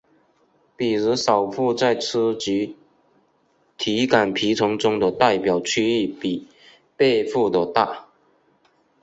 [0.75, 2.75] 比如手部在初级
[3.77, 6.47] 体感皮层中的代表区域比
[6.97, 8.07] 背部的大。